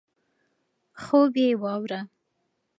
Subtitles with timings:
[1.03, 1.99] خوب یې واوره.